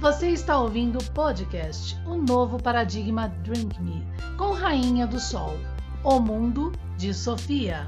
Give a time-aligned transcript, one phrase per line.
[0.00, 4.06] Você está ouvindo o podcast O Novo Paradigma Drink Me,
[4.36, 5.56] com Rainha do Sol,
[6.02, 7.86] O Mundo de Sofia.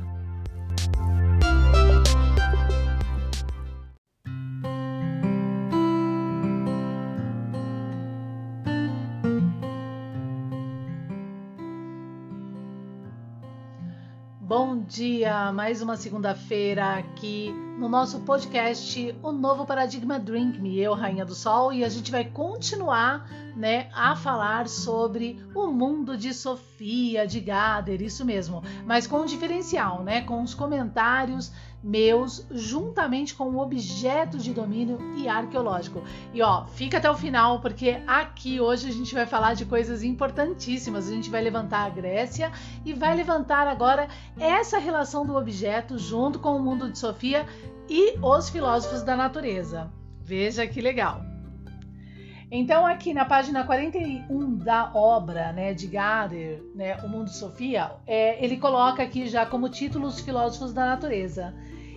[14.96, 21.23] Dia, mais uma segunda-feira aqui no nosso podcast O Novo Paradigma Drink Me, eu, Rainha
[21.23, 27.27] do Sol, e a gente vai continuar né, a falar sobre o mundo de Sofia,
[27.27, 31.52] de Gader, isso mesmo, mas com um diferencial, né, com os comentários
[31.86, 36.02] meus, juntamente com o objeto de domínio e arqueológico.
[36.34, 40.02] E ó, fica até o final, porque aqui hoje a gente vai falar de coisas
[40.02, 41.06] importantíssimas.
[41.09, 42.50] A gente vai levantar a Grécia
[42.84, 47.46] e vai levantar agora essa relação do objeto junto com o mundo de Sofia
[47.88, 49.88] e os filósofos da natureza.
[50.21, 51.23] Veja que legal.
[52.50, 57.93] Então, aqui na página 41 da obra né, de Gader, né, O Mundo de Sofia,
[58.06, 61.52] é, ele coloca aqui já como título os filósofos da natureza.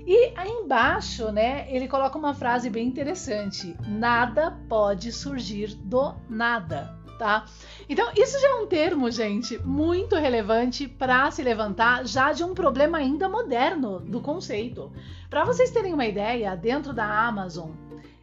[0.10, 6.98] E aí embaixo, né, ele coloca uma frase bem interessante: nada pode surgir do nada.
[7.20, 7.46] Tá?
[7.88, 12.56] Então, isso já é um termo, gente, muito relevante para se levantar já de um
[12.56, 14.92] problema ainda moderno do conceito.
[15.30, 17.70] Para vocês terem uma ideia, dentro da Amazon,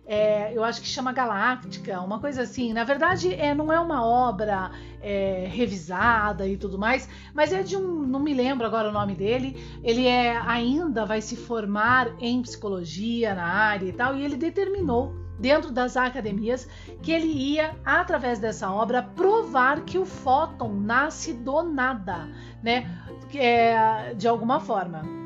[0.07, 2.73] é, eu acho que chama Galáctica, uma coisa assim.
[2.73, 4.71] Na verdade, é, não é uma obra
[5.03, 9.15] é, revisada e tudo mais, mas é de um, não me lembro agora o nome
[9.15, 9.57] dele.
[9.83, 15.13] Ele é ainda vai se formar em psicologia na área e tal, e ele determinou
[15.41, 16.69] dentro das academias
[17.03, 22.29] que ele ia através dessa obra provar que o fóton nasce do nada,
[22.63, 22.89] né?
[23.35, 25.26] É, de alguma forma.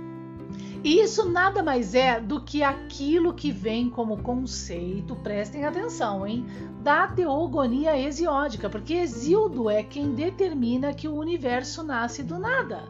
[0.82, 6.46] E isso nada mais é do que aquilo que vem como conceito, prestem atenção, hein?
[6.82, 12.88] Da teogonia hesiódica, porque Exildo é quem determina que o universo nasce do nada,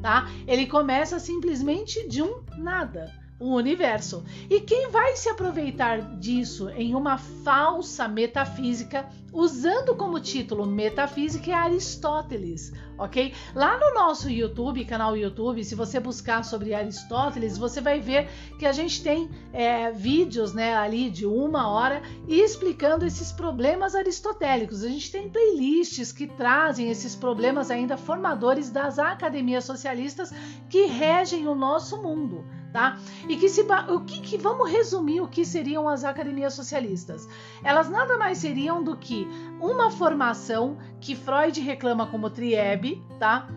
[0.00, 0.28] tá?
[0.46, 4.24] Ele começa simplesmente de um nada o universo.
[4.48, 11.54] E quem vai se aproveitar disso em uma falsa metafísica, usando como título metafísica, é
[11.54, 13.34] Aristóteles, ok?
[13.52, 18.28] Lá no nosso YouTube, canal YouTube, se você buscar sobre Aristóteles, você vai ver
[18.60, 24.84] que a gente tem é, vídeos né, ali de uma hora explicando esses problemas aristotélicos.
[24.84, 30.32] A gente tem playlists que trazem esses problemas ainda formadores das academias socialistas
[30.68, 32.98] que regem o nosso mundo tá?
[33.28, 37.28] E que se o que, que vamos resumir o que seriam as academias socialistas?
[37.62, 39.28] Elas nada mais seriam do que
[39.60, 43.48] uma formação que Freud reclama como triebe, tá?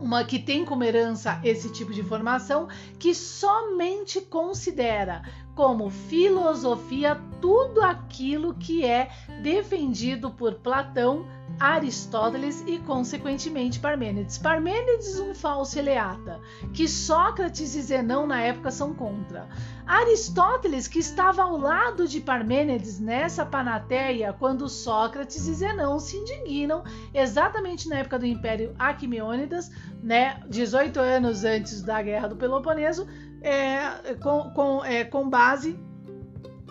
[0.00, 2.68] uma que tem como herança esse tipo de formação,
[2.98, 5.22] que somente considera
[5.54, 9.10] como filosofia tudo aquilo que é
[9.42, 11.26] defendido por Platão,
[11.60, 14.38] Aristóteles e, consequentemente, Parmênides.
[14.38, 16.40] Parmênides, um falso eleata,
[16.72, 19.46] que Sócrates e Zenão na época são contra.
[19.86, 26.82] Aristóteles, que estava ao lado de Parmênides nessa panateia quando Sócrates e Zenão se indignam,
[27.12, 29.70] exatamente na época do Império Aquimêonidas,
[30.02, 33.06] né, 18 anos antes da Guerra do Peloponeso,
[33.42, 35.78] é, com, com, é, com base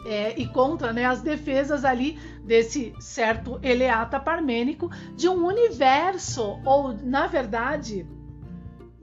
[0.06, 2.18] é, e contra né, as defesas ali
[2.50, 8.08] desse certo eleata parmênico de um universo, ou na verdade,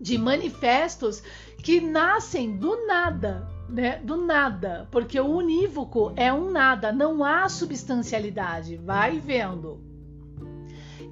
[0.01, 1.23] de manifestos
[1.63, 4.01] que nascem do nada, né?
[4.03, 8.77] Do nada, porque o unívoco é um nada, não há substancialidade.
[8.79, 9.81] Vai vendo.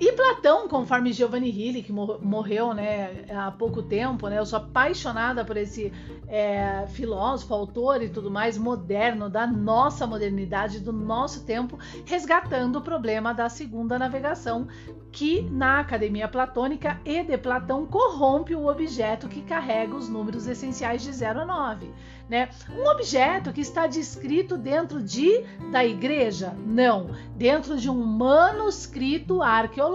[0.07, 5.47] E Platão, conforme Giovanni Hilli, que morreu né, há pouco tempo, né, eu sou apaixonada
[5.47, 5.91] por esse
[6.29, 12.83] é, filósofo, autor e tudo mais moderno, da nossa modernidade, do nosso tempo, resgatando o
[12.83, 14.69] problema da segunda navegação,
[15.11, 21.03] que na Academia Platônica e de Platão corrompe o objeto que carrega os números essenciais
[21.03, 21.91] de 0 a 9.
[22.29, 22.49] Né?
[22.71, 26.55] Um objeto que está descrito dentro de da igreja?
[26.67, 29.94] Não, dentro de um manuscrito arqueológico,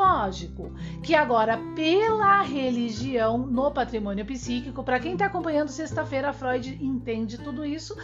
[1.04, 7.66] que agora pela religião no patrimônio psíquico, para quem está acompanhando sexta-feira, Freud entende tudo
[7.66, 7.96] isso,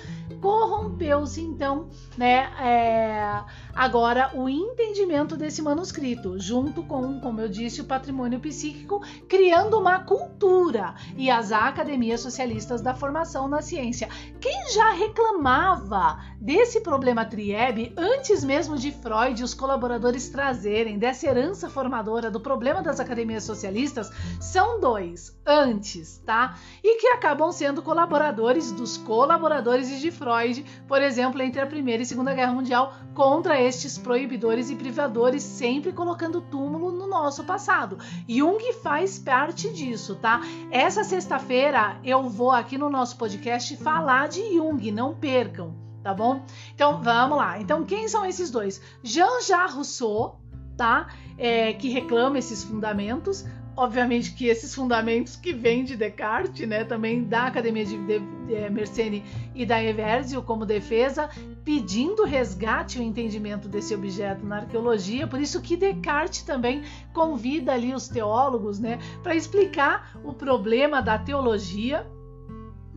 [0.41, 2.49] corrompeu-se então, né?
[2.59, 3.43] É,
[3.73, 9.99] agora o entendimento desse manuscrito, junto com, como eu disse, o patrimônio psíquico, criando uma
[9.99, 14.09] cultura e as academias socialistas da formação na ciência
[14.39, 21.27] quem já reclamava desse problema triebe antes mesmo de Freud e os colaboradores trazerem dessa
[21.27, 26.57] herança formadora do problema das academias socialistas são dois, antes, tá?
[26.81, 32.05] E que acabam sendo colaboradores dos colaboradores de Freud, por exemplo, entre a Primeira e
[32.05, 37.97] Segunda Guerra Mundial, contra estes proibidores e privadores, sempre colocando túmulo no nosso passado.
[38.27, 40.39] Jung faz parte disso, tá?
[40.71, 46.45] Essa sexta-feira eu vou aqui no nosso podcast falar de Jung, não percam tá bom?
[46.75, 47.59] Então vamos lá.
[47.59, 48.79] Então quem são esses dois?
[49.01, 50.39] Jean-Jacques Rousseau,
[50.77, 51.07] tá?
[51.37, 53.45] É, que reclama esses fundamentos.
[53.77, 58.69] Obviamente que esses fundamentos que vêm de Descartes, né, também da Academia de, de, de
[58.69, 59.21] Mersenne
[59.53, 61.29] e da Eversio como defesa,
[61.65, 65.27] pedindo resgate o entendimento desse objeto na arqueologia.
[65.27, 71.17] Por isso que Descartes também convida ali os teólogos, né, para explicar o problema da
[71.17, 72.07] teologia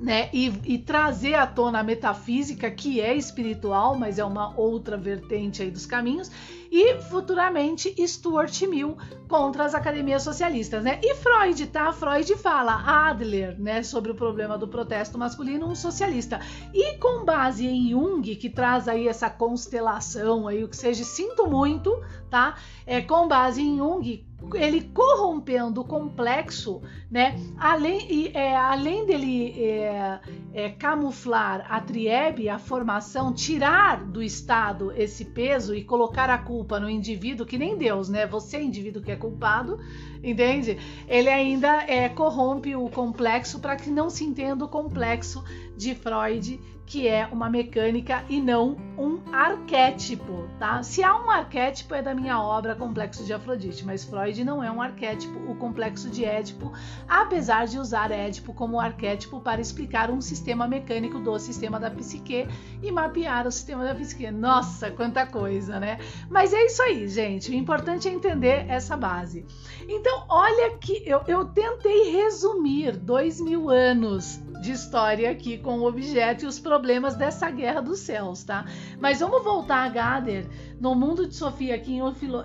[0.00, 4.97] né, e, e, trazer à tona a metafísica, que é espiritual, mas é uma outra
[4.97, 6.31] vertente aí dos caminhos,
[6.71, 8.97] e futuramente Stuart Mill
[9.27, 11.00] contra as academias socialistas, né?
[11.03, 11.93] E Freud, tá?
[11.93, 16.41] Freud fala Adler, né, sobre o problema do protesto masculino, um socialista.
[16.73, 21.47] E com base em Jung, que traz aí essa constelação aí, o que seja, sinto
[21.47, 22.00] muito,
[22.31, 22.56] tá?
[22.87, 26.81] É com base em Jung, ele corrompendo o complexo,
[27.11, 27.38] né?
[27.58, 30.20] Além, é, além dele é,
[30.55, 36.79] é, camuflar a triebe, a formação, tirar do Estado esse peso e colocar a culpa
[36.79, 38.26] no indivíduo, que nem Deus, né?
[38.26, 39.79] Você é indivíduo que é culpado,
[40.23, 40.79] entende?
[41.08, 45.44] Ele ainda é, corrompe o complexo para que não se entenda o complexo
[45.76, 50.82] de Freud que é uma mecânica e não um arquétipo, tá?
[50.82, 54.70] Se há um arquétipo é da minha obra Complexo de Afrodite, mas Freud não é
[54.73, 56.73] um arquétipo, o complexo de Édipo,
[57.06, 62.49] apesar de usar Édipo como arquétipo para explicar um sistema mecânico do sistema da psique
[62.82, 64.31] e mapear o sistema da psique.
[64.31, 65.99] Nossa, quanta coisa, né?
[66.31, 67.50] Mas é isso aí, gente.
[67.50, 69.44] O importante é entender essa base.
[69.87, 75.87] Então, olha que eu, eu tentei resumir dois mil anos de história aqui com o
[75.87, 76.78] objeto e os problemas
[77.17, 78.65] dessa guerra dos céus, tá?
[79.01, 80.47] Mas vamos voltar a Gader
[80.81, 81.99] no mundo de Sofia aqui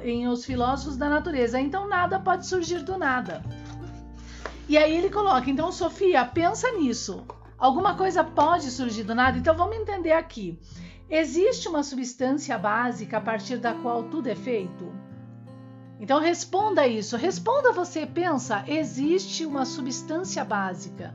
[0.04, 1.60] em Os Filósofos da Natureza.
[1.60, 3.44] Então nada pode surgir do nada.
[4.68, 7.26] E aí ele coloca, então Sofia, pensa nisso.
[7.58, 9.38] Alguma coisa pode surgir do nada?
[9.38, 10.60] Então vamos entender aqui.
[11.10, 14.92] Existe uma substância básica a partir da qual tudo é feito?
[16.00, 17.16] Então responda isso.
[17.16, 21.14] Responda você, pensa, existe uma substância básica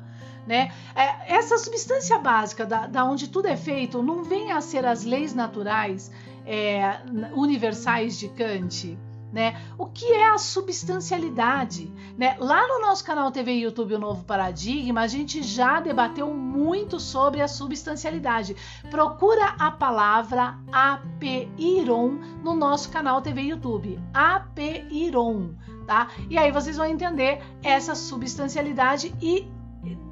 [0.49, 0.73] né?
[0.97, 5.05] É, essa substância básica da, da, onde tudo é feito não vem a ser as
[5.05, 6.11] leis naturais
[6.47, 7.01] é,
[7.35, 8.99] universais de Kant.
[9.31, 9.61] Né?
[9.77, 11.93] O que é a substancialidade?
[12.17, 12.35] Né?
[12.39, 16.99] Lá no nosso canal TV e YouTube O Novo Paradigma, a gente já debateu muito
[16.99, 18.57] sobre a substancialidade.
[18.91, 24.01] Procura a palavra apeiron no nosso canal TV e YouTube.
[24.15, 25.51] Apeiron,
[25.87, 26.09] tá?
[26.31, 29.47] E aí vocês vão entender essa substancialidade e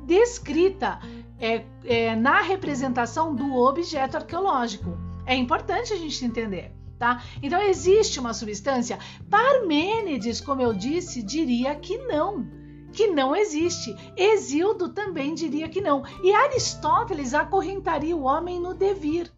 [0.06, 1.00] descrita
[1.38, 4.97] é, é, na representação do objeto arqueológico.
[5.26, 6.73] É importante a gente entender.
[6.99, 7.23] Tá?
[7.43, 8.99] Então existe uma substância?
[9.29, 12.47] Parmênides, como eu disse, diria que não,
[12.91, 13.94] que não existe.
[14.17, 16.03] Exildo também diria que não.
[16.23, 19.31] E Aristóteles acorrentaria o homem no devir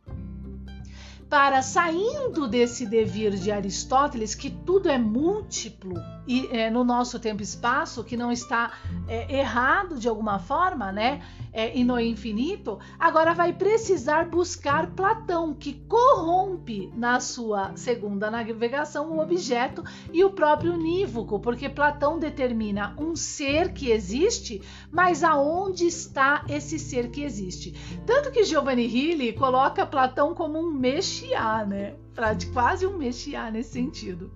[1.29, 5.95] para saindo desse devir de Aristóteles, que tudo é múltiplo
[6.27, 8.73] e é, no nosso tempo e espaço, que não está
[9.07, 11.23] é, errado de alguma forma, né?
[11.53, 19.11] É, e no infinito, agora vai precisar buscar Platão, que corrompe na sua segunda navegação
[19.11, 19.83] o objeto
[20.13, 26.79] e o próprio unívoco, porque Platão determina um ser que existe, mas aonde está esse
[26.79, 27.73] ser que existe?
[28.07, 31.95] Tanto que Giovanni Hilli coloca Platão como um mexe Messiá, né?
[32.15, 34.31] Pra, de quase um Messiá nesse sentido.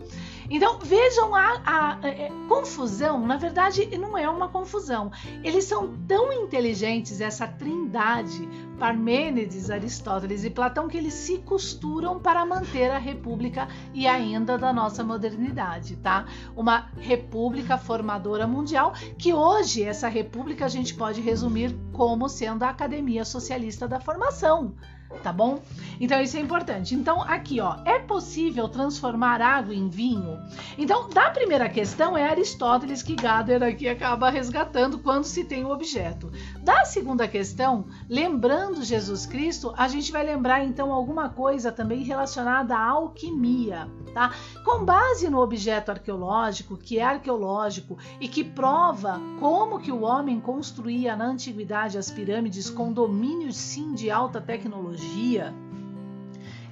[0.48, 5.10] Então vejam a, a, a, é, confusão, na verdade não é uma confusão.
[5.42, 8.48] Eles são tão inteligentes, essa trindade,
[8.78, 14.72] Parmênides, Aristóteles e Platão, que eles se costuram para manter a república e ainda da
[14.72, 16.26] nossa modernidade, tá?
[16.56, 22.70] Uma república formadora mundial, que hoje essa república a gente pode resumir como sendo a
[22.70, 24.74] Academia Socialista da Formação
[25.22, 25.60] tá bom?
[26.00, 26.94] Então isso é importante.
[26.94, 30.38] Então aqui, ó, é possível transformar água em vinho?
[30.76, 35.70] Então, da primeira questão é Aristóteles que Gader aqui acaba resgatando quando se tem o
[35.70, 36.32] objeto.
[36.60, 42.76] Da segunda questão, lembrando Jesus Cristo, a gente vai lembrar então alguma coisa também relacionada
[42.76, 44.32] à alquimia, tá?
[44.64, 50.40] Com base no objeto arqueológico, que é arqueológico e que prova como que o homem
[50.40, 55.01] construía na antiguidade as pirâmides com domínio sim de alta tecnologia,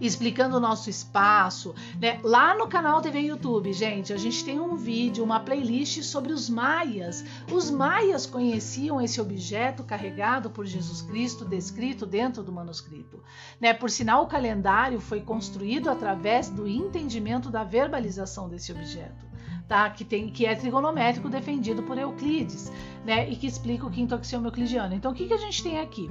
[0.00, 2.18] explicando o nosso espaço, né?
[2.22, 6.49] Lá no canal TV YouTube, gente, a gente tem um vídeo, uma playlist sobre os
[6.49, 7.25] maias.
[7.52, 13.22] Os maias conheciam esse objeto carregado por Jesus Cristo, descrito dentro do manuscrito,
[13.60, 13.75] né?
[13.75, 19.29] Por sinal, o calendário foi construído através do entendimento da verbalização desse objeto.
[19.70, 19.88] Tá?
[19.88, 22.72] Que, tem, que é trigonométrico defendido por Euclides,
[23.04, 23.30] né?
[23.30, 24.96] E que explica o quinto axioma euclidiano.
[24.96, 26.10] Então, o que, que a gente tem aqui?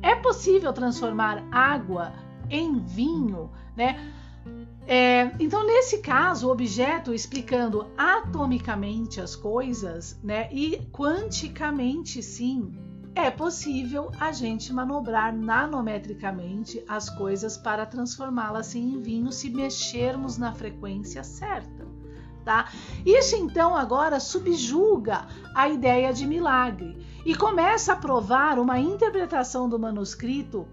[0.00, 2.12] É possível transformar água
[2.48, 3.98] em vinho, né?
[4.86, 12.70] É, então, nesse caso, o objeto explicando atomicamente as coisas, né, e quanticamente, sim,
[13.12, 20.52] é possível a gente manobrar nanometricamente as coisas para transformá-las em vinho se mexermos na
[20.52, 21.79] frequência certa.
[22.44, 22.70] Tá?
[23.04, 29.78] Isso então agora subjuga a ideia de milagre e começa a provar uma interpretação do
[29.78, 30.66] manuscrito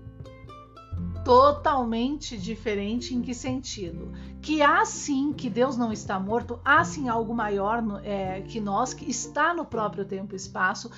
[1.27, 4.13] totalmente diferente em que sentido?
[4.41, 8.93] Que há sim que Deus não está morto, há sim algo maior é, que nós,
[8.93, 10.89] que está no próprio tempo e espaço.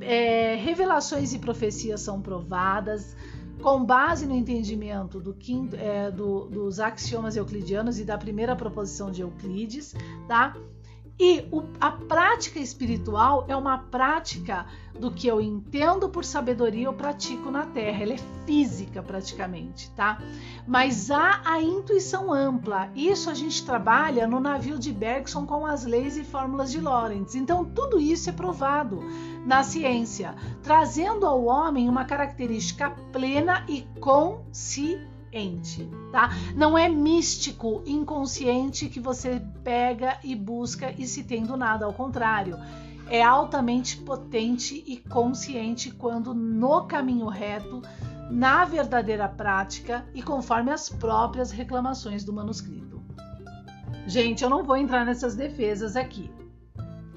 [0.00, 3.14] É, revelações e profecias são provadas
[3.62, 9.10] com base no entendimento do quinto, é, do, dos axiomas euclidianos e da primeira proposição
[9.10, 9.94] de Euclides,
[10.26, 10.56] tá?
[11.20, 14.66] E o, a prática espiritual é uma prática
[14.98, 18.04] do que eu entendo por sabedoria eu pratico na Terra.
[18.04, 20.18] Ela é física praticamente, tá?
[20.66, 22.90] Mas há a intuição ampla.
[22.94, 27.34] Isso a gente trabalha no navio de Bergson com as leis e fórmulas de Lorentz.
[27.34, 29.00] Então tudo isso é provado
[29.44, 36.30] na ciência, trazendo ao homem uma característica plena e consciente ente, tá?
[36.54, 41.92] Não é místico, inconsciente que você pega e busca e se tem do nada, ao
[41.92, 42.58] contrário.
[43.10, 47.82] É altamente potente e consciente quando no caminho reto,
[48.30, 53.00] na verdadeira prática e conforme as próprias reclamações do manuscrito.
[54.06, 56.30] Gente, eu não vou entrar nessas defesas aqui,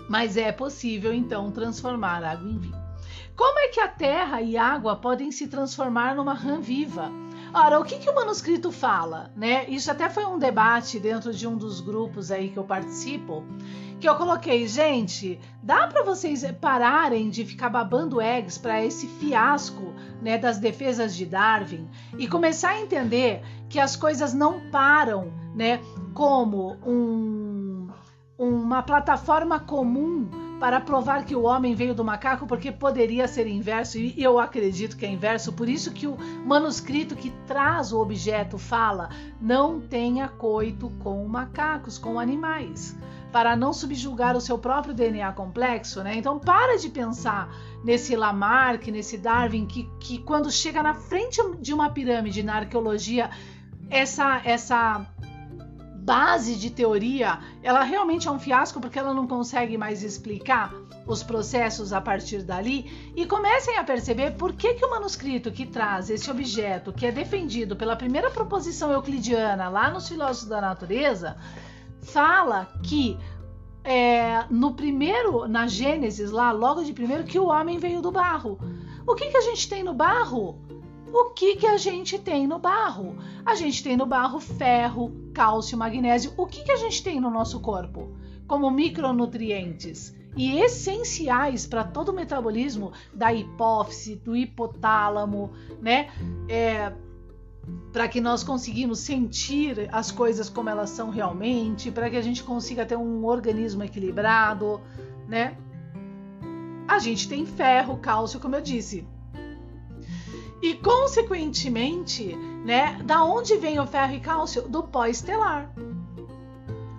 [0.09, 2.81] mas é possível então transformar água em vinho.
[3.35, 7.09] Como é que a terra e água podem se transformar numa rã viva?
[7.53, 9.29] Ora, o que, que o manuscrito fala?
[9.35, 9.65] Né?
[9.67, 13.43] Isso até foi um debate dentro de um dos grupos aí que eu participo,
[13.99, 19.93] que eu coloquei, gente, dá para vocês pararem de ficar babando eggs para esse fiasco
[20.21, 25.81] né, das defesas de Darwin e começar a entender que as coisas não param né,
[26.13, 27.89] como um,
[28.37, 33.97] uma plataforma comum para provar que o homem veio do macaco, porque poderia ser inverso,
[33.97, 36.15] e eu acredito que é inverso, por isso que o
[36.45, 39.09] manuscrito que traz o objeto fala:
[39.41, 42.95] não tenha coito com macacos, com animais,
[43.31, 46.15] para não subjugar o seu próprio DNA complexo, né?
[46.15, 47.51] Então para de pensar
[47.83, 53.31] nesse Lamarck, nesse Darwin, que, que quando chega na frente de uma pirâmide na arqueologia,
[53.89, 55.07] essa, essa
[56.01, 60.73] base de teoria, ela realmente é um fiasco porque ela não consegue mais explicar
[61.05, 65.65] os processos a partir dali e comecem a perceber por que, que o manuscrito que
[65.65, 71.37] traz esse objeto, que é defendido pela primeira proposição euclidiana lá nos Filósofos da Natureza,
[72.01, 73.17] fala que
[73.83, 78.59] é, no primeiro, na Gênesis, lá, logo de primeiro, que o homem veio do barro.
[79.07, 80.59] O que, que a gente tem no barro?
[81.13, 83.17] O que, que a gente tem no barro?
[83.45, 86.33] A gente tem no barro ferro, cálcio, magnésio.
[86.37, 88.15] O que, que a gente tem no nosso corpo?
[88.47, 95.51] Como micronutrientes e essenciais para todo o metabolismo da hipófise, do hipotálamo,
[95.81, 96.09] né?
[96.47, 96.93] É,
[97.91, 102.43] para que nós conseguimos sentir as coisas como elas são realmente, para que a gente
[102.43, 104.79] consiga ter um organismo equilibrado,
[105.27, 105.57] né?
[106.87, 109.05] A gente tem ferro, cálcio, como eu disse,
[110.61, 114.67] e, consequentemente, né, da onde vem o ferro e cálcio?
[114.67, 115.73] Do pó estelar.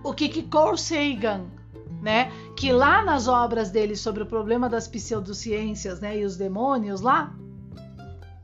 [0.02, 1.46] O que que Carl Sagan,
[2.00, 7.00] né, que lá nas obras dele sobre o problema das pseudociências, né, e os demônios
[7.00, 7.32] lá,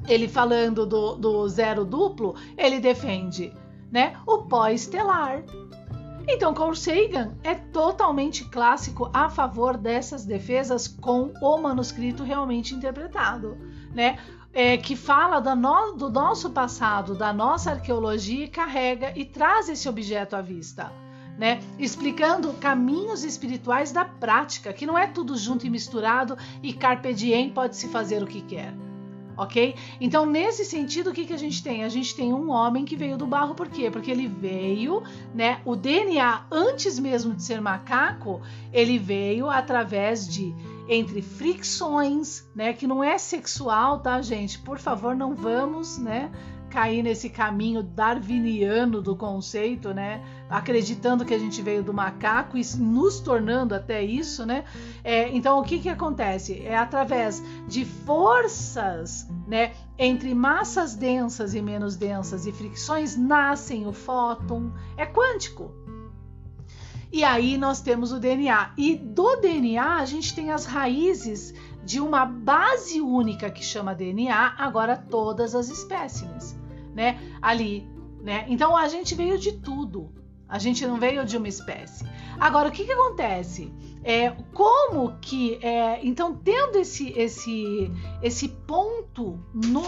[0.07, 3.53] ele falando do, do zero duplo, ele defende,
[3.91, 5.43] né, o pó estelar.
[6.31, 13.57] Então, Carl Sagan é totalmente clássico a favor dessas defesas com o manuscrito realmente interpretado,
[13.95, 14.19] né?
[14.53, 19.69] É, que fala do, no, do nosso passado, da nossa arqueologia e carrega e traz
[19.69, 20.93] esse objeto à vista.
[21.39, 21.61] Né?
[21.79, 27.51] Explicando caminhos espirituais da prática, que não é tudo junto e misturado e carpe diem
[27.51, 28.75] pode se fazer o que quer.
[29.37, 29.77] Ok?
[30.01, 31.85] Então, nesse sentido, o que, que a gente tem?
[31.85, 33.89] A gente tem um homem que veio do barro, por quê?
[33.89, 35.01] Porque ele veio,
[35.33, 35.61] né?
[35.65, 40.53] O DNA, antes mesmo de ser macaco, ele veio através de
[40.89, 44.59] entre fricções, né, que não é sexual, tá, gente?
[44.59, 46.31] Por favor, não vamos, né,
[46.69, 50.23] cair nesse caminho darwiniano do conceito, né?
[50.49, 54.65] Acreditando que a gente veio do macaco e nos tornando até isso, né?
[55.03, 56.61] É, então, o que, que acontece?
[56.65, 59.73] É através de forças, né?
[59.99, 64.73] Entre massas densas e menos densas e fricções nascem o fóton.
[64.97, 65.73] É quântico.
[67.11, 68.73] E aí nós temos o DNA.
[68.77, 74.55] E do DNA a gente tem as raízes de uma base única que chama DNA,
[74.59, 76.55] agora todas as espécimes,
[76.95, 77.19] né?
[77.41, 77.89] Ali,
[78.21, 78.45] né?
[78.49, 80.13] Então a gente veio de tudo.
[80.47, 82.07] A gente não veio de uma espécie.
[82.39, 83.73] Agora o que que acontece?
[84.05, 87.91] É, como que é, então tendo esse esse
[88.23, 89.83] esse ponto no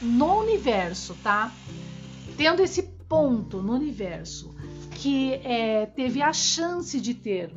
[0.00, 1.52] no universo, tá?
[2.36, 4.53] Tendo esse ponto no universo
[4.94, 7.52] que é, teve a chance de ter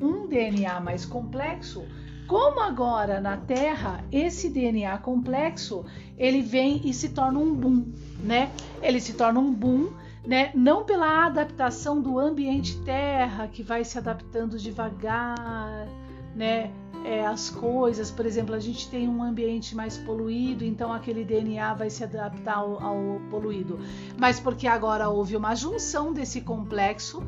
[0.00, 1.84] um DNA mais complexo,
[2.26, 5.84] como agora na Terra esse DNA complexo
[6.16, 8.50] ele vem e se torna um boom, né?
[8.82, 9.90] Ele se torna um boom,
[10.24, 10.52] né?
[10.54, 15.88] Não pela adaptação do ambiente Terra que vai se adaptando devagar,
[16.34, 16.70] né?
[17.04, 21.72] É, as coisas, por exemplo, a gente tem um ambiente mais poluído, então aquele DNA
[21.74, 23.78] vai se adaptar ao, ao poluído.
[24.18, 27.22] Mas porque agora houve uma junção desse complexo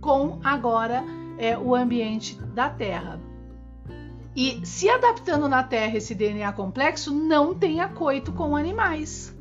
[0.00, 1.04] com agora
[1.38, 3.20] é, o ambiente da Terra.
[4.34, 9.36] E se adaptando na Terra esse DNA complexo, não tem coito com animais.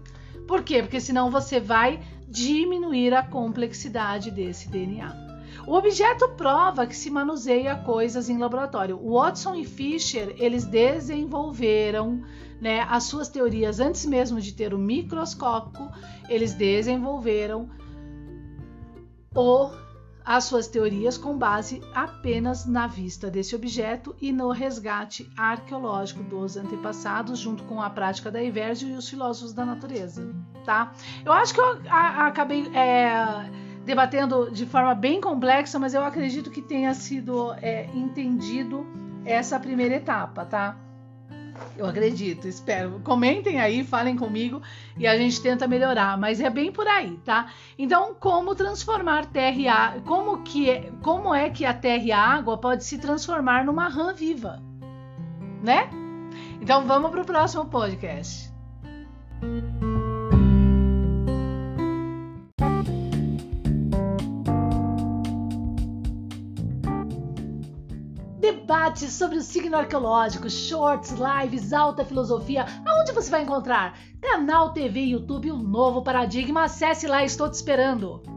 [0.47, 0.81] Por quê?
[0.81, 5.26] Porque senão você vai diminuir a complexidade desse DNA.
[5.65, 8.97] O objeto prova que se manuseia coisas em laboratório.
[8.97, 12.23] Watson e Fisher, eles desenvolveram
[12.61, 15.89] né, as suas teorias antes mesmo de ter o microscópio,
[16.29, 17.69] eles desenvolveram
[19.35, 19.69] o
[20.27, 26.57] as suas teorias com base apenas na vista desse objeto e no resgate arqueológico dos
[26.57, 30.29] antepassados, junto com a prática da Evergio e os filósofos da natureza,
[30.65, 30.91] tá?
[31.23, 33.49] Eu acho que eu acabei é,
[33.87, 38.85] debatendo de forma bem complexa, mas eu acredito que tenha sido é, entendido
[39.25, 40.77] essa primeira etapa, tá?
[41.77, 42.99] Eu acredito, espero.
[43.03, 44.61] Comentem aí, falem comigo
[44.97, 47.49] e a gente tenta melhorar, mas é bem por aí, tá?
[47.79, 50.01] Então, como transformar terra e água?
[50.01, 53.87] Como que é, como é que a terra e a água pode se transformar numa
[53.87, 54.61] rã viva,
[55.63, 55.89] né?
[56.61, 58.51] Então, vamos para o próximo podcast.
[68.87, 73.97] Debates sobre o signo arqueológico, shorts, lives, alta filosofia, aonde você vai encontrar?
[74.21, 76.63] Canal TV, YouTube, o novo paradigma.
[76.63, 78.36] Acesse lá, estou te esperando.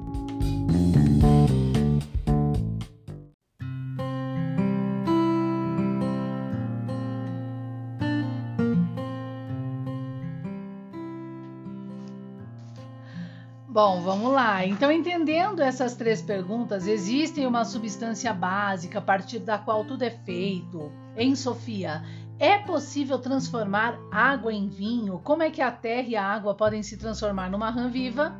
[13.72, 14.66] Bom, vamos lá.
[14.66, 20.10] Então, entendendo essas três perguntas, existe uma substância básica a partir da qual tudo é
[20.10, 20.90] feito.
[21.16, 22.02] Em Sofia,
[22.36, 25.20] é possível transformar água em vinho?
[25.22, 28.34] Como é que a terra e a água podem se transformar numa rã viva?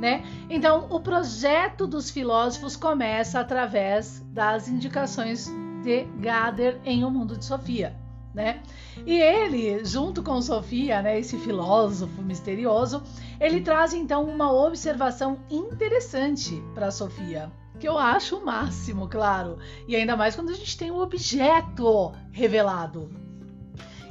[0.00, 0.24] Né?
[0.50, 5.48] Então, o projeto dos filósofos começa através das indicações
[5.84, 8.01] de Gader em O Mundo de Sofia
[8.34, 8.62] né?
[9.06, 13.02] E ele, junto com Sofia, né, esse filósofo misterioso,
[13.40, 19.96] ele traz então uma observação interessante para Sofia, que eu acho o máximo, claro, e
[19.96, 23.21] ainda mais quando a gente tem o um objeto revelado.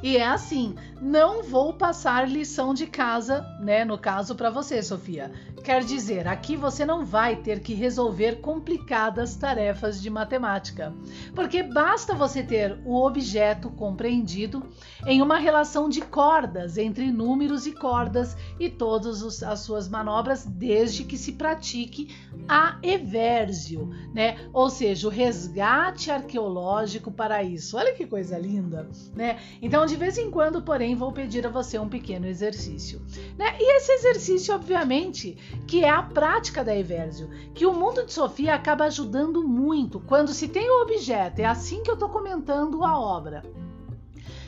[0.03, 5.31] E é assim, não vou passar lição de casa, né, no caso para você, Sofia.
[5.63, 10.91] Quer dizer, aqui você não vai ter que resolver complicadas tarefas de matemática,
[11.35, 14.63] porque basta você ter o objeto compreendido
[15.05, 21.03] em uma relação de cordas entre números e cordas e todas as suas manobras, desde
[21.03, 22.15] que se pratique
[22.47, 24.49] a Eversio, né?
[24.51, 27.77] Ou seja, o resgate arqueológico para isso.
[27.77, 29.39] Olha que coisa linda, né?
[29.61, 33.01] Então, de vez em quando, porém, vou pedir a você um pequeno exercício,
[33.37, 33.57] né?
[33.59, 38.55] E esse exercício, obviamente, que é a prática da Eversio, que o mundo de Sofia
[38.55, 41.39] acaba ajudando muito quando se tem o objeto.
[41.39, 43.43] É assim que eu estou comentando a obra.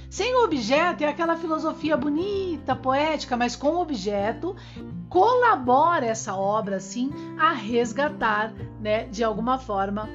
[0.10, 4.56] Sem o objeto é aquela filosofia bonita, poética, mas com o objeto
[5.10, 10.08] colabora essa obra assim a resgatar, né, de alguma forma,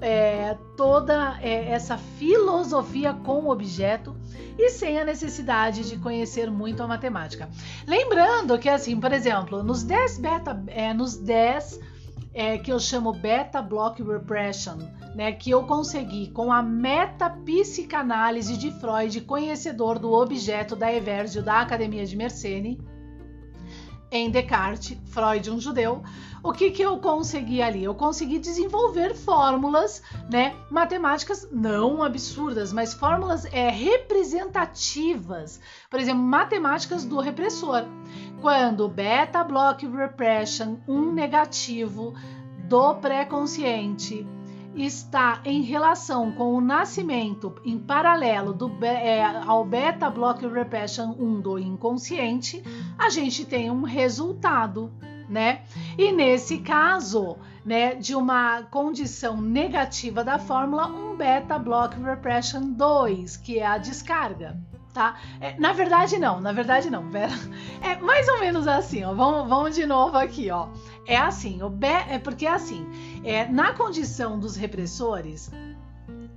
[0.00, 4.16] é, toda é, essa filosofia com o objeto
[4.58, 7.48] e sem a necessidade de conhecer muito a matemática.
[7.86, 11.80] Lembrando que, assim, por exemplo, nos 10 beta, é, nos 10
[12.34, 14.78] é, que eu chamo Beta Block Repression,
[15.14, 21.60] né, que eu consegui com a metapsicanálise de Freud, conhecedor do objeto da Evergio da
[21.60, 22.78] Academia de Mersenne,
[24.10, 26.02] em Descartes, Freud, um judeu,
[26.42, 27.84] o que, que eu consegui ali?
[27.84, 35.60] Eu consegui desenvolver fórmulas, né, matemáticas não absurdas, mas fórmulas é, representativas.
[35.90, 37.84] Por exemplo, matemáticas do repressor.
[38.40, 42.14] Quando beta block repression, um negativo
[42.68, 44.26] do pré-consciente,
[44.78, 51.40] está em relação com o nascimento em paralelo do, é, ao beta block repression 1
[51.40, 52.62] do inconsciente,
[52.98, 54.92] a gente tem um resultado,
[55.28, 55.62] né?
[55.96, 63.36] E nesse caso, né, de uma condição negativa da fórmula, um beta block repression 2,
[63.36, 64.56] que é a descarga.
[64.92, 65.16] Tá?
[65.40, 67.04] É, na verdade não, na verdade não.
[67.80, 69.14] É mais ou menos assim, ó.
[69.14, 70.68] Vamos, vamos de novo aqui, ó.
[71.06, 72.86] É assim, o be é porque é assim,
[73.24, 75.50] é, na condição dos repressores,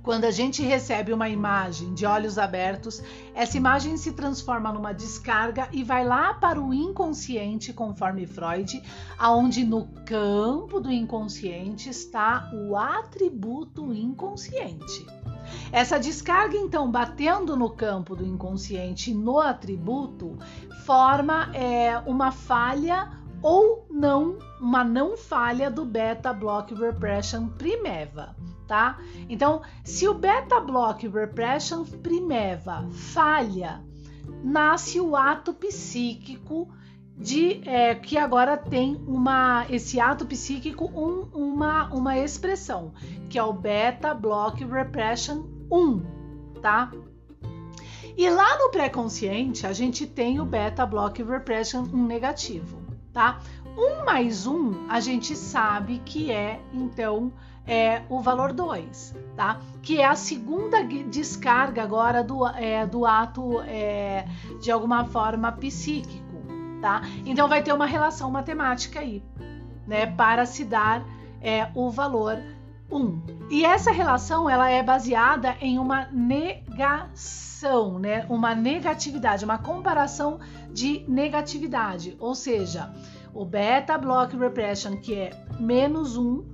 [0.02, 3.00] quando a gente recebe uma imagem de olhos abertos,
[3.34, 8.82] essa imagem se transforma numa descarga e vai lá para o inconsciente, conforme Freud,
[9.16, 15.06] aonde no campo do inconsciente está o atributo inconsciente.
[15.70, 20.38] Essa descarga, então, batendo no campo do inconsciente no atributo,
[20.84, 23.10] forma é, uma falha
[23.42, 28.36] ou não, uma não falha do beta block repression primeva,
[28.68, 28.98] tá?
[29.28, 33.82] Então, se o beta block repression primeva falha,
[34.44, 36.68] nasce o ato psíquico
[37.22, 42.92] de é, que agora tem uma esse ato psíquico um, uma uma expressão
[43.28, 46.02] que é o beta block repression 1,
[46.60, 46.90] tá?
[48.16, 52.82] E lá no pré-consciente a gente tem o beta block repression 1 negativo
[53.12, 53.40] tá?
[53.76, 57.32] Um mais um a gente sabe que é então
[57.64, 59.60] é o valor 2, tá?
[59.80, 64.26] Que é a segunda descarga agora do, é, do ato é,
[64.60, 66.21] de alguma forma psíquico,
[66.82, 67.00] tá?
[67.24, 69.22] Então vai ter uma relação matemática aí,
[69.86, 70.04] né?
[70.04, 71.06] Para se dar
[71.40, 72.42] é, o valor
[72.90, 72.96] 1.
[72.96, 73.22] Um.
[73.48, 78.26] E essa relação ela é baseada em uma negação, né?
[78.28, 80.40] Uma negatividade, uma comparação
[80.70, 82.92] de negatividade, ou seja,
[83.32, 86.44] o beta block repression, que é menos 1,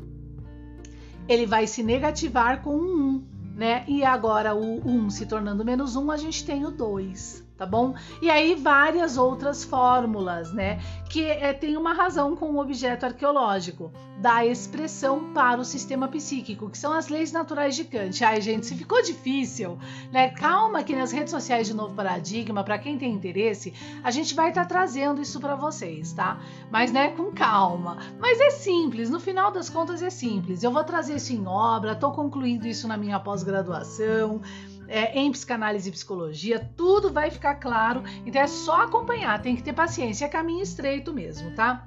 [1.26, 3.84] ele vai se negativar com um 1, né?
[3.88, 7.94] E agora o 1 se tornando menos 1, a gente tem o 2 tá bom?
[8.22, 10.80] E aí várias outras fórmulas, né?
[11.10, 16.70] Que é, tem uma razão com o objeto arqueológico, da expressão para o sistema psíquico,
[16.70, 18.24] que são as leis naturais de Kant.
[18.24, 19.78] Ai, gente, se ficou difícil,
[20.12, 20.30] né?
[20.30, 24.50] Calma que nas redes sociais de Novo Paradigma, para quem tem interesse, a gente vai
[24.50, 26.40] estar tá trazendo isso para vocês, tá?
[26.70, 27.98] Mas, né, com calma.
[28.20, 30.62] Mas é simples, no final das contas é simples.
[30.62, 34.40] Eu vou trazer isso em obra, tô concluindo isso na minha pós-graduação
[34.88, 38.02] é, em psicanálise e psicologia, tudo vai ficar claro.
[38.26, 41.86] Então é só acompanhar, tem que ter paciência, é caminho estreito mesmo, tá?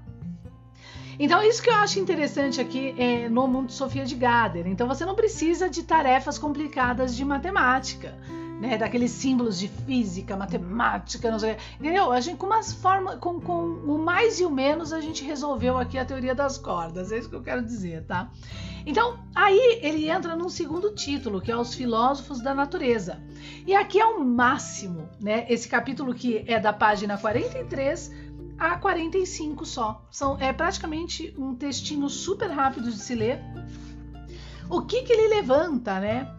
[1.19, 4.65] Então, isso que eu acho interessante aqui é, no mundo de Sofia de Gader.
[4.65, 8.17] Então, você não precisa de tarefas complicadas de matemática
[8.61, 12.11] né, daqueles símbolos de física, matemática, não sei, entendeu?
[12.11, 15.79] A gente com umas formas, com, com o mais e o menos a gente resolveu
[15.79, 18.29] aqui a teoria das cordas, é isso que eu quero dizer, tá?
[18.85, 23.19] Então, aí ele entra num segundo título, que é os filósofos da natureza.
[23.65, 25.45] E aqui é o máximo, né?
[25.49, 28.11] Esse capítulo que é da página 43
[28.59, 30.05] a 45 só.
[30.11, 33.39] São, é praticamente um textinho super rápido de se ler.
[34.69, 36.31] O que que ele levanta, né?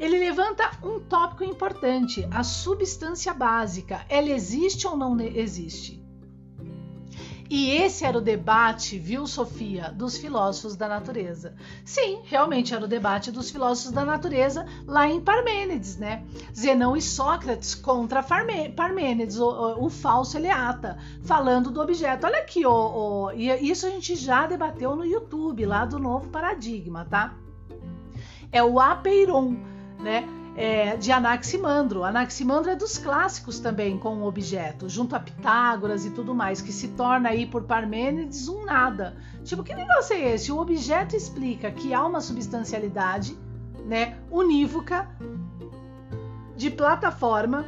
[0.00, 4.04] Ele levanta um tópico importante: a substância básica.
[4.08, 6.00] Ela existe ou não existe?
[7.50, 11.56] E esse era o debate, viu, Sofia, dos filósofos da natureza.
[11.84, 16.24] Sim, realmente era o debate dos filósofos da natureza lá em Parmênides, né?
[16.56, 22.24] Zenão e Sócrates contra Parmênides, o, o falso Eleata, falando do objeto.
[22.24, 27.04] Olha aqui, ó, e isso a gente já debateu no YouTube, lá do Novo Paradigma,
[27.04, 27.34] tá?
[28.52, 29.56] É o apeiron
[30.02, 30.28] né?
[30.56, 32.02] É, de Anaximandro.
[32.02, 36.72] Anaximandro é dos clássicos também com o objeto, junto a Pitágoras e tudo mais, que
[36.72, 39.16] se torna aí por Parmênides um nada.
[39.44, 40.50] Tipo, que negócio é esse?
[40.50, 43.38] O objeto explica que há uma substancialidade,
[43.86, 45.08] né, unívoca,
[46.56, 47.64] de plataforma,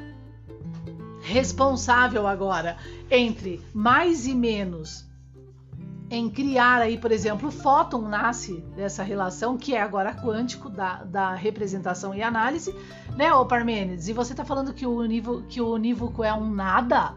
[1.22, 2.76] responsável agora
[3.10, 5.11] entre mais e menos
[6.12, 11.02] em criar aí, por exemplo, o fóton nasce dessa relação, que é agora quântico da,
[11.04, 12.74] da representação e análise,
[13.16, 14.08] né, ô Parmênides?
[14.08, 17.14] E você está falando que o, unívoco, que o unívoco é um nada?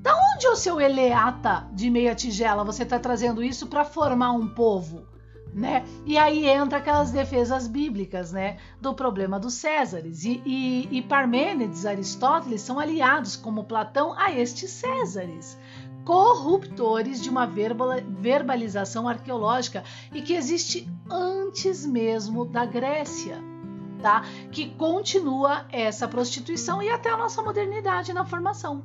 [0.00, 4.46] Da onde o seu eleata de meia tigela você está trazendo isso para formar um
[4.46, 5.08] povo?
[5.52, 5.84] Né?
[6.06, 10.24] E aí entra aquelas defesas bíblicas, né, do problema dos Césares.
[10.24, 15.58] E, e, e Parmênides, Aristóteles são aliados, como Platão, a estes Césares
[16.04, 23.38] corruptores de uma verbalização arqueológica e que existe antes mesmo da Grécia.
[24.02, 24.24] Tá?
[24.50, 28.82] Que continua essa prostituição e até a nossa modernidade na formação,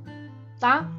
[0.60, 0.92] tá?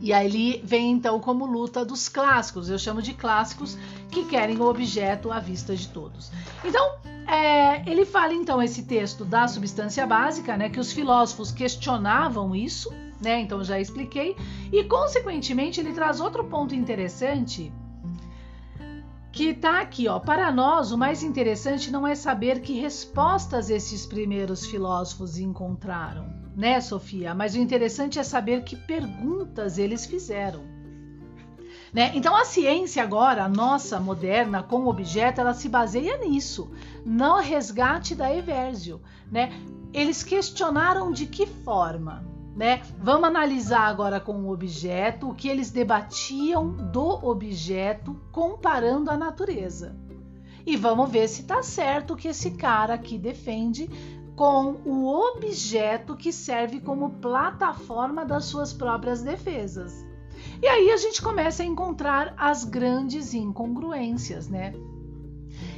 [0.00, 3.76] E aí vem então como luta dos clássicos, eu chamo de clássicos
[4.10, 6.30] que querem o objeto à vista de todos.
[6.64, 6.96] Então,
[7.28, 12.92] é, ele fala então esse texto da substância básica, né, que os filósofos questionavam isso,
[13.20, 14.36] né, então já expliquei,
[14.72, 17.72] e consequentemente ele traz outro ponto interessante
[19.30, 20.18] que está aqui, ó.
[20.18, 26.26] Para nós, o mais interessante não é saber que respostas esses primeiros filósofos encontraram,
[26.56, 27.34] né, Sofia?
[27.34, 30.64] Mas o interessante é saber que perguntas eles fizeram.
[31.92, 32.10] Né?
[32.14, 36.70] Então a ciência agora, a nossa moderna com objeto, ela se baseia nisso,
[37.04, 39.00] no resgate da Eversio,
[39.30, 39.52] né?
[39.92, 42.24] Eles questionaram de que forma,
[42.58, 42.82] né?
[42.98, 49.96] Vamos analisar agora com o objeto o que eles debatiam do objeto comparando a natureza.
[50.66, 53.88] E vamos ver se está certo o que esse cara aqui defende
[54.34, 60.04] com o objeto que serve como plataforma das suas próprias defesas.
[60.60, 64.74] E aí a gente começa a encontrar as grandes incongruências, né?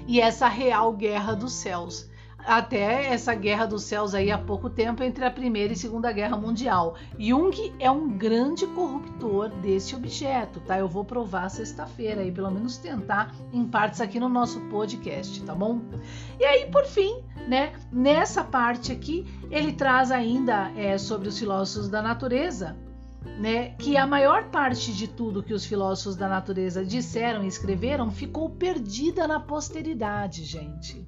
[0.06, 2.09] E essa real guerra dos céus
[2.46, 6.36] até essa guerra dos céus aí há pouco tempo entre a Primeira e Segunda Guerra
[6.36, 6.96] Mundial.
[7.18, 10.78] Jung é um grande corruptor desse objeto, tá?
[10.78, 15.54] Eu vou provar sexta-feira aí, pelo menos tentar em partes aqui no nosso podcast, tá
[15.54, 15.80] bom?
[16.38, 21.88] E aí, por fim, né, nessa parte aqui, ele traz ainda é, sobre os filósofos
[21.88, 22.76] da natureza,
[23.38, 28.10] né, que a maior parte de tudo que os filósofos da natureza disseram e escreveram
[28.10, 31.06] ficou perdida na posteridade, gente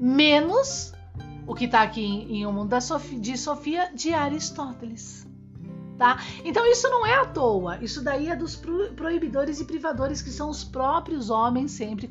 [0.00, 0.92] menos
[1.46, 5.26] o que está aqui em, em O Mundo Sofia, de Sofia de Aristóteles.
[6.00, 6.18] Tá?
[6.46, 8.56] Então isso não é à toa, isso daí é dos
[8.96, 12.08] proibidores e privadores que são os próprios homens sempre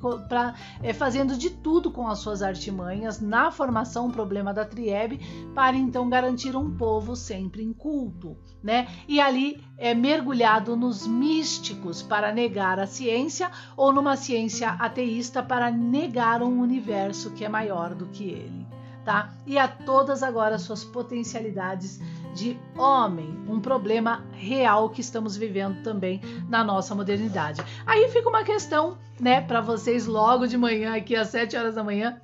[0.84, 5.20] é, fazendo de tudo com as suas artimanhas na formação problema da triebe
[5.56, 8.88] para então garantir um povo sempre em culto, né?
[9.08, 15.72] E ali é mergulhado nos místicos para negar a ciência ou numa ciência ateísta para
[15.72, 18.68] negar um universo que é maior do que ele,
[19.04, 19.34] tá?
[19.48, 22.00] E a todas agora suas potencialidades
[22.40, 27.62] de homem, um problema real que estamos vivendo também na nossa modernidade.
[27.86, 31.84] Aí fica uma questão, né, para vocês logo de manhã, aqui às 7 horas da
[31.84, 32.22] manhã,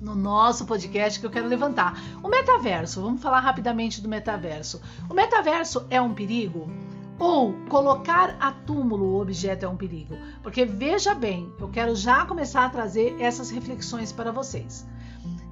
[0.00, 1.96] no nosso podcast que eu quero levantar.
[2.24, 4.80] O metaverso, vamos falar rapidamente do metaverso.
[5.08, 6.68] O metaverso é um perigo?
[7.16, 10.16] Ou colocar a túmulo o objeto é um perigo?
[10.42, 14.88] Porque veja bem, eu quero já começar a trazer essas reflexões para vocês.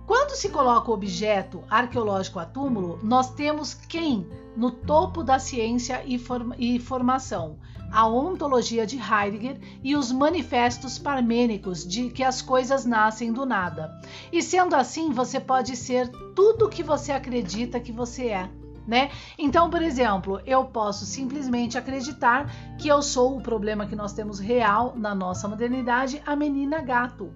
[0.08, 6.02] Quando se coloca o objeto arqueológico a túmulo, nós temos quem no topo da ciência
[6.02, 7.58] e, form e formação?
[7.92, 14.00] A ontologia de Heidegger e os manifestos parmênicos de que as coisas nascem do nada.
[14.32, 18.50] E sendo assim, você pode ser tudo o que você acredita que você é.
[18.86, 19.10] Né?
[19.38, 24.38] Então, por exemplo, eu posso simplesmente acreditar que eu sou o problema que nós temos
[24.38, 27.30] real na nossa modernidade, a menina gato.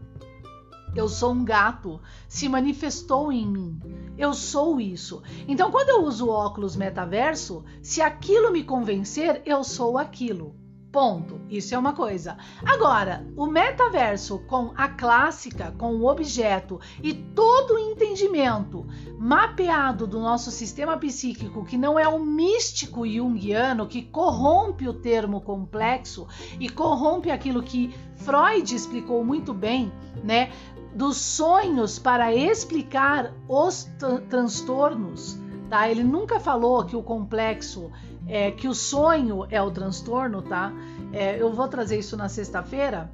[0.94, 3.80] Eu sou um gato, se manifestou em mim.
[4.18, 5.22] Eu sou isso.
[5.48, 10.54] Então, quando eu uso óculos metaverso, se aquilo me convencer, eu sou aquilo.
[10.92, 11.40] Ponto.
[11.48, 12.36] Isso é uma coisa.
[12.62, 18.86] Agora, o metaverso com a clássica, com o objeto e todo o entendimento
[19.18, 25.40] mapeado do nosso sistema psíquico, que não é o místico junguiano que corrompe o termo
[25.40, 26.28] complexo
[26.60, 29.90] e corrompe aquilo que Freud explicou muito bem,
[30.22, 30.52] né?
[30.94, 33.88] Dos sonhos para explicar os
[34.28, 35.38] transtornos.
[35.68, 35.88] Tá?
[35.88, 37.90] Ele nunca falou que o complexo,
[38.26, 40.72] é, que o sonho é o transtorno, tá?
[41.12, 43.10] É, eu vou trazer isso na sexta-feira.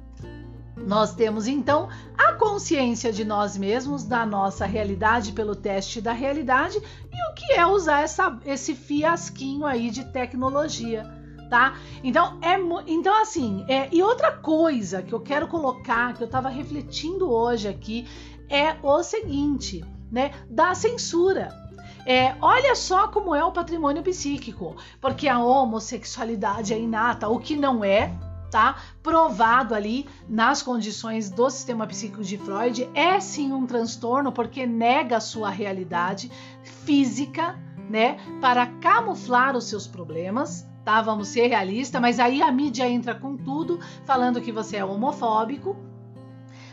[0.75, 6.77] Nós temos então a consciência de nós mesmos, da nossa realidade pelo teste da realidade
[6.77, 11.18] e o que é usar essa, esse fiasquinho aí de tecnologia
[11.49, 11.75] tá?
[12.03, 12.57] Então, é,
[12.87, 17.67] então assim, é, e outra coisa que eu quero colocar, que eu estava refletindo hoje
[17.67, 18.07] aqui,
[18.49, 20.31] é o seguinte, né?
[20.49, 21.49] Da censura.
[22.05, 27.55] É, olha só como é o patrimônio psíquico, porque a homossexualidade é inata, o que
[27.55, 28.11] não é,
[28.49, 28.77] tá?
[29.03, 35.17] Provado ali nas condições do sistema psíquico de Freud, é sim um transtorno porque nega
[35.17, 36.31] a sua realidade
[36.63, 37.59] física,
[37.89, 38.17] né?
[38.41, 41.03] Para camuflar os seus problemas, tá?
[41.03, 45.77] Vamos ser realistas, mas aí a mídia entra com tudo, falando que você é homofóbico,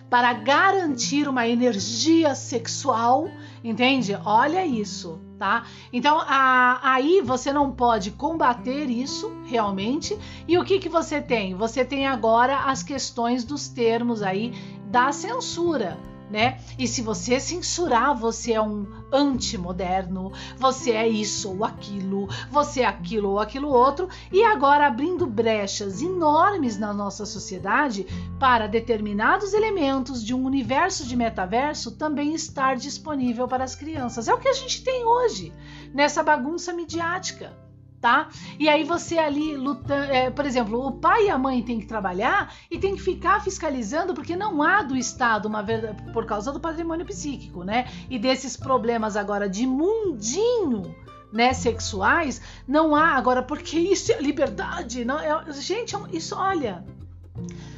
[0.09, 3.29] para garantir uma energia sexual,
[3.63, 4.17] entende?
[4.25, 5.65] Olha isso, tá?
[5.93, 10.19] Então a, aí você não pode combater isso realmente.
[10.49, 11.55] E o que, que você tem?
[11.55, 14.55] Você tem agora as questões dos termos aí
[14.91, 15.99] da censura
[16.31, 16.59] né?
[16.79, 22.87] E se você censurar, você é um antimoderno, você é isso ou aquilo, você é
[22.87, 28.07] aquilo ou aquilo outro, e agora abrindo brechas enormes na nossa sociedade
[28.39, 34.29] para determinados elementos de um universo de metaverso também estar disponível para as crianças.
[34.29, 35.53] É o que a gente tem hoje
[35.95, 37.66] nessa bagunça midiática
[38.07, 38.29] tá?
[38.57, 41.87] E aí você ali lutando, é, por exemplo, o pai e a mãe têm que
[41.87, 46.53] trabalhar e tem que ficar fiscalizando porque não há do Estado uma verdade por causa
[46.53, 47.89] do patrimônio psíquico, né?
[48.09, 50.95] E desses problemas agora de mundinho.
[51.33, 56.83] Né, sexuais, não há agora, porque isso é liberdade, não é, gente, é isso, olha,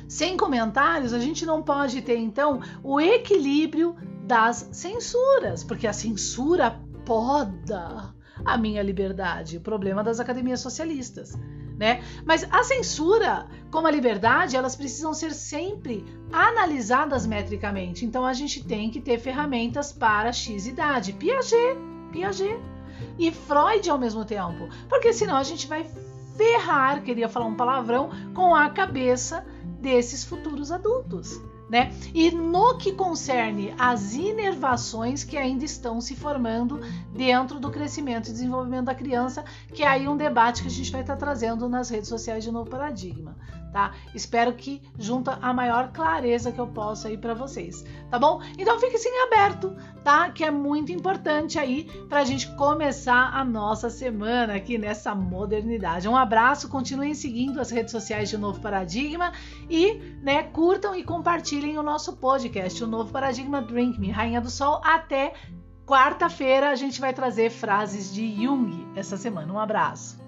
[0.06, 6.78] sem comentários, a gente não pode ter então o equilíbrio das censuras, porque a censura
[7.04, 11.38] poda a minha liberdade, o problema das academias socialistas.
[11.76, 12.02] Né?
[12.24, 18.04] Mas a censura, como a liberdade, elas precisam ser sempre analisadas metricamente.
[18.04, 21.12] Então a gente tem que ter ferramentas para X idade.
[21.12, 21.78] Piaget,
[22.10, 22.58] Piaget
[23.16, 25.88] e Freud ao mesmo tempo, porque senão a gente vai
[26.36, 29.44] ferrar, queria falar um palavrão, com a cabeça
[29.80, 31.92] desses futuros adultos né?
[32.14, 36.80] E no que concerne as inervações que ainda estão se formando
[37.12, 40.90] dentro do crescimento e desenvolvimento da criança, que é aí um debate que a gente
[40.90, 43.36] vai estar trazendo nas redes sociais de Novo Paradigma
[43.72, 43.92] tá?
[44.14, 48.40] Espero que junta a maior clareza que eu possa aí para vocês, tá bom?
[48.58, 50.30] Então fique assim aberto, tá?
[50.30, 56.08] Que é muito importante aí para a gente começar a nossa semana aqui nessa modernidade.
[56.08, 59.32] Um abraço, continuem seguindo as redes sociais de Novo Paradigma
[59.68, 64.50] e, né, curtam e compartilhem o nosso podcast, o Novo Paradigma Drink Me, Rainha do
[64.50, 65.34] Sol, até
[65.86, 69.52] quarta-feira a gente vai trazer frases de Jung essa semana.
[69.52, 70.18] Um abraço.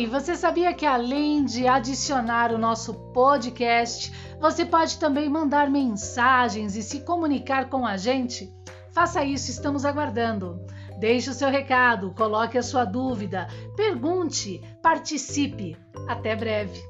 [0.00, 4.10] Ei, você sabia que além de adicionar o nosso podcast,
[4.40, 8.50] você pode também mandar mensagens e se comunicar com a gente?
[8.92, 10.58] Faça isso, estamos aguardando.
[10.98, 15.76] Deixe o seu recado, coloque a sua dúvida, pergunte, participe.
[16.08, 16.89] Até breve.